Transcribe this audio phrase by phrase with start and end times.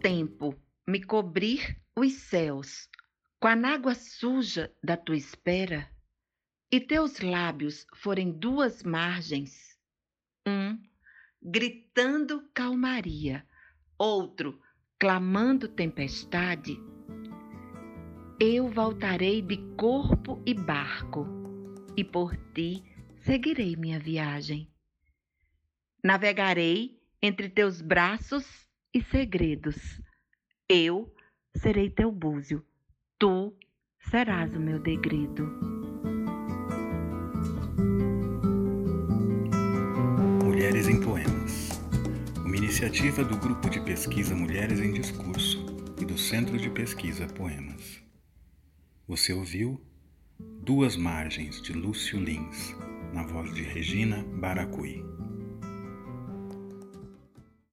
[0.00, 2.88] tempo me cobrir os céus
[3.38, 5.90] com a água suja da tua espera,
[6.72, 9.78] e teus lábios forem duas margens,
[10.48, 10.78] um
[11.42, 13.46] gritando calmaria,
[13.98, 14.58] outro
[14.98, 16.78] clamando tempestade,
[18.40, 21.26] eu voltarei de corpo e barco,
[21.94, 22.82] e por ti
[23.22, 24.66] seguirei minha viagem.
[26.02, 30.00] Navegarei entre teus braços e segredos.
[30.68, 31.12] Eu
[31.56, 32.64] serei teu búzio,
[33.18, 33.56] tu
[34.10, 35.46] serás o meu degredo.
[40.44, 41.70] Mulheres em Poemas.
[42.44, 45.64] Uma iniciativa do Grupo de Pesquisa Mulheres em Discurso
[46.00, 48.02] e do Centro de Pesquisa Poemas.
[49.06, 49.80] Você ouviu
[50.62, 52.74] Duas Margens de Lúcio Lins,
[53.12, 55.04] na voz de Regina Baracui.